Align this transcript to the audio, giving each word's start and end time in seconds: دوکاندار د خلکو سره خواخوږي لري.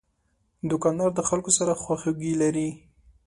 دوکاندار 0.69 1.09
د 1.15 1.19
خلکو 1.29 1.51
سره 1.57 1.79
خواخوږي 1.81 2.33
لري. 2.41 2.67